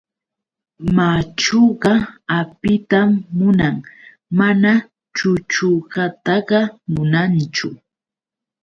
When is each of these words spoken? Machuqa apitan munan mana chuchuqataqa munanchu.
Machuqa 0.95 1.93
apitan 2.37 3.09
munan 3.37 3.75
mana 4.37 4.71
chuchuqataqa 5.15 6.59
munanchu. 6.93 7.69